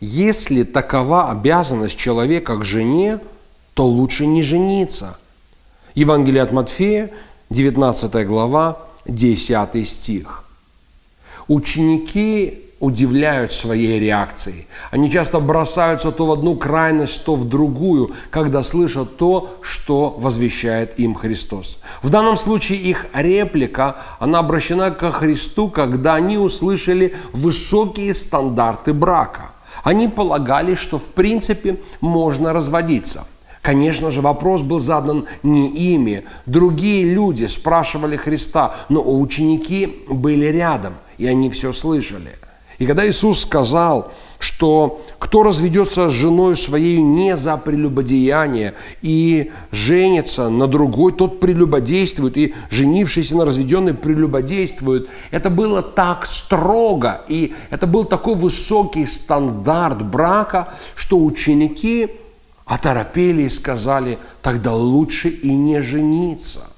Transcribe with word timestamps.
если 0.00 0.62
такова 0.62 1.30
обязанность 1.30 1.96
человека 1.96 2.56
к 2.56 2.64
жене, 2.64 3.20
то 3.74 3.86
лучше 3.86 4.26
не 4.26 4.42
жениться. 4.42 5.16
Евангелие 5.94 6.42
от 6.42 6.52
Матфея, 6.52 7.10
19 7.50 8.26
глава, 8.26 8.78
10 9.06 9.86
стих. 9.86 10.44
Ученики 11.48 12.64
удивляют 12.80 13.52
своей 13.52 14.00
реакцией. 14.00 14.66
Они 14.90 15.10
часто 15.10 15.38
бросаются 15.38 16.10
то 16.12 16.24
в 16.24 16.32
одну 16.32 16.56
крайность, 16.56 17.22
то 17.24 17.34
в 17.34 17.46
другую, 17.46 18.12
когда 18.30 18.62
слышат 18.62 19.18
то, 19.18 19.54
что 19.60 20.10
возвещает 20.18 20.98
им 20.98 21.14
Христос. 21.14 21.78
В 22.02 22.08
данном 22.08 22.38
случае 22.38 22.78
их 22.78 23.06
реплика, 23.12 23.96
она 24.18 24.38
обращена 24.38 24.90
ко 24.92 25.10
Христу, 25.10 25.68
когда 25.68 26.14
они 26.14 26.38
услышали 26.38 27.14
высокие 27.32 28.14
стандарты 28.14 28.94
брака. 28.94 29.49
Они 29.82 30.08
полагали, 30.08 30.74
что 30.74 30.98
в 30.98 31.08
принципе 31.10 31.76
можно 32.00 32.52
разводиться– 32.52 33.26
Конечно 33.62 34.10
же, 34.10 34.22
вопрос 34.22 34.62
был 34.62 34.78
задан 34.78 35.26
не 35.42 35.68
ими. 35.68 36.24
Другие 36.46 37.04
люди 37.04 37.44
спрашивали 37.44 38.16
Христа, 38.16 38.74
но 38.88 39.02
ученики 39.02 40.02
были 40.08 40.46
рядом, 40.46 40.94
и 41.18 41.26
они 41.26 41.50
все 41.50 41.70
слышали– 41.72 42.30
и 42.80 42.86
когда 42.86 43.06
Иисус 43.06 43.42
сказал, 43.42 44.10
что 44.40 45.02
кто 45.18 45.42
разведется 45.44 46.08
с 46.08 46.12
женой 46.12 46.56
своей 46.56 47.00
не 47.00 47.36
за 47.36 47.56
прелюбодеяние 47.58 48.74
и 49.02 49.52
женится 49.70 50.48
на 50.48 50.66
другой, 50.66 51.12
тот 51.12 51.38
прелюбодействует, 51.38 52.36
и 52.36 52.54
женившийся 52.70 53.36
на 53.36 53.44
разведенной 53.44 53.94
прелюбодействует. 53.94 55.08
Это 55.30 55.50
было 55.50 55.82
так 55.82 56.26
строго, 56.26 57.20
и 57.28 57.54
это 57.68 57.86
был 57.86 58.04
такой 58.04 58.34
высокий 58.34 59.04
стандарт 59.06 60.02
брака, 60.02 60.72
что 60.96 61.22
ученики 61.22 62.08
оторопели 62.64 63.42
и 63.42 63.48
сказали, 63.50 64.18
тогда 64.42 64.74
лучше 64.74 65.28
и 65.28 65.54
не 65.54 65.82
жениться. 65.82 66.70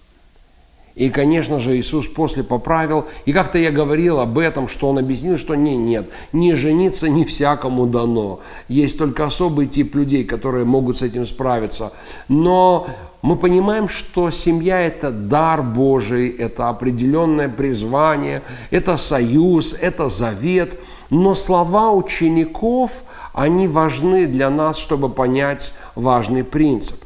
И, 0.94 1.08
конечно 1.08 1.58
же, 1.58 1.76
Иисус 1.76 2.06
после 2.06 2.42
поправил. 2.42 3.06
И 3.24 3.32
как-то 3.32 3.58
я 3.58 3.70
говорил 3.70 4.20
об 4.20 4.38
этом, 4.38 4.68
что 4.68 4.90
Он 4.90 4.98
объяснил, 4.98 5.38
что 5.38 5.54
не, 5.54 5.76
нет, 5.76 6.10
не 6.32 6.54
жениться 6.54 7.08
не 7.08 7.24
всякому 7.24 7.86
дано. 7.86 8.40
Есть 8.68 8.98
только 8.98 9.24
особый 9.24 9.66
тип 9.66 9.94
людей, 9.94 10.24
которые 10.24 10.66
могут 10.66 10.98
с 10.98 11.02
этим 11.02 11.24
справиться. 11.24 11.92
Но 12.28 12.88
мы 13.22 13.36
понимаем, 13.36 13.88
что 13.88 14.30
семья– 14.30 14.80
это 14.82 15.10
дар 15.10 15.62
Божий, 15.62 16.28
это 16.28 16.68
определенное 16.68 17.48
призвание, 17.48 18.42
это 18.70 18.98
союз, 18.98 19.74
это 19.80 20.10
завет. 20.10 20.78
Но 21.08 21.34
слова 21.34 21.92
учеников, 21.92 23.04
они 23.32 23.66
важны 23.66 24.26
для 24.26 24.50
нас, 24.50 24.76
чтобы 24.76 25.08
понять 25.08 25.72
важный 25.94 26.44
принцип. 26.44 27.02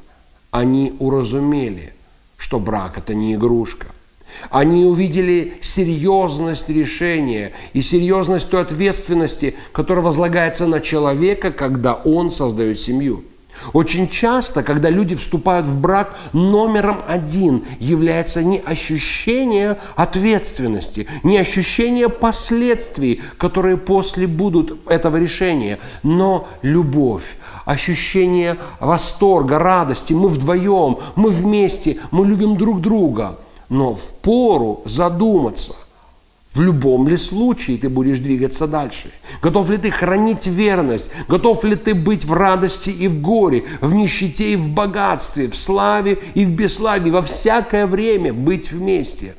Они 0.51 0.97
уразумели– 0.99 1.93
что 2.47 2.61
брак– 2.61 2.93
это 2.97 3.13
не 3.13 3.35
игрушка. 3.35 3.89
Они 4.51 4.85
увидели 4.85 5.55
серьезность 5.61 6.69
решения 6.69 7.53
и 7.73 7.83
серьезность 7.83 8.49
той 8.49 8.63
ответственности, 8.63 9.57
которая 9.73 10.05
возлагается 10.05 10.69
на 10.69 10.79
человека, 10.79 11.51
когда 11.51 11.95
он 11.95 12.31
создает 12.31 12.79
семью. 12.79 13.25
Очень 13.73 14.09
часто, 14.09 14.63
когда 14.63 14.91
люди 14.91 15.15
вступают 15.15 15.67
в 15.67 15.79
брак, 15.79 16.17
номером 16.33 17.01
один 17.07 17.65
является 17.79 18.43
не 18.43 18.59
ощущение 18.59 19.79
ответственности, 19.97 21.07
не 21.23 21.39
ощущение 21.39 22.09
последствий, 22.09 23.23
которые 23.39 23.77
после 23.77 24.27
будут 24.27 24.89
этого 24.89 25.17
решения, 25.17 25.79
но 26.03 26.49
любовь, 26.63 27.37
ощущение 27.65 28.57
восторга, 28.81 29.59
радости. 29.59 30.13
Мы 30.13 30.29
вдвоем, 30.29 30.99
мы 31.15 31.31
вместе, 31.31 31.99
мы 32.11 32.27
любим 32.27 32.57
друг 32.57 32.81
друга. 32.81 33.39
Но 33.69 33.95
в 33.95 34.13
пору 34.23 34.83
задуматься, 34.85 35.75
в 36.57 36.63
любом 36.63 37.07
ли 37.09 37.17
случае 37.17 37.79
ты 37.79 37.89
будешь 37.89 38.19
двигаться 38.19 38.67
дальше? 38.67 39.13
Готов 39.43 39.71
ли 39.71 39.79
ты 39.79 39.91
хранить 39.91 40.47
верность? 40.47 41.11
Готов 41.29 41.65
ли 41.65 41.77
ты 41.77 41.95
быть 41.95 42.25
в 42.25 42.33
радости 42.33 42.91
и 42.91 43.09
в 43.09 43.21
горе, 43.21 43.65
в 43.81 43.93
нищете 43.93 44.53
и 44.53 44.57
в 44.57 44.69
богатстве, 44.69 45.49
в 45.49 45.57
славе 45.57 46.19
и 46.35 46.45
в 46.45 46.53
бесславии, 46.53 47.11
во 47.11 47.23
всякое 47.23 47.87
время 47.87 48.33
быть 48.33 48.73
вместе? 48.73 49.35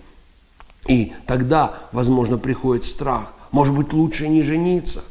И 0.88 1.14
тогда, 1.26 1.74
возможно, 1.92 2.38
приходит 2.38 2.84
страх. 2.84 3.34
Может 3.52 3.76
быть, 3.76 3.94
лучше 3.94 4.28
не 4.28 4.44
жениться. 4.44 5.04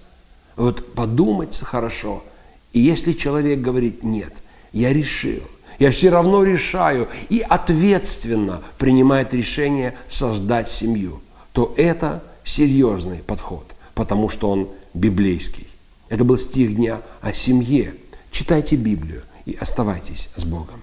Вот 0.56 0.94
подумать 0.94 1.60
хорошо– 1.62 2.22
и 2.76 2.80
если 2.80 3.14
человек 3.14 3.62
говорит, 3.62 4.04
нет, 4.04 4.34
я 4.74 4.92
решил, 4.92 5.40
я 5.78 5.88
все 5.88 6.10
равно 6.10 6.44
решаю 6.44 7.08
и 7.30 7.40
ответственно 7.40 8.60
принимает 8.76 9.32
решение 9.32 9.96
создать 10.10 10.68
семью, 10.68 11.22
то 11.56 11.72
это 11.78 12.22
серьезный 12.44 13.20
подход, 13.26 13.64
потому 13.94 14.28
что 14.28 14.50
он 14.50 14.68
библейский. 14.92 15.66
Это 16.10 16.22
был 16.22 16.36
стих 16.36 16.76
дня 16.76 17.00
о 17.22 17.32
семье. 17.32 17.94
Читайте 18.30 18.76
Библию 18.76 19.22
и 19.46 19.56
оставайтесь 19.58 20.28
с 20.36 20.44
Богом. 20.44 20.82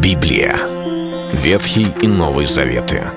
Библия. 0.00 0.56
Ветхий 1.32 1.88
и 2.00 2.06
Новый 2.06 2.46
Заветы. 2.46 3.10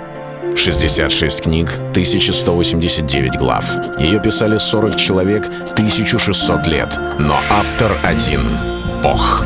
66 0.56 1.42
книг, 1.42 1.72
1189 1.92 3.38
глав. 3.38 3.64
Ее 4.00 4.20
писали 4.20 4.58
40 4.58 4.98
человек, 4.98 5.46
1600 5.46 6.66
лет. 6.66 6.98
Но 7.20 7.40
автор 7.52 7.96
один— 8.04 8.42
Бог. 9.04 9.46